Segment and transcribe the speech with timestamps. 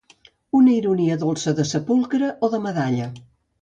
[0.59, 3.17] Una ironia dolça de sepulcre o de medalla.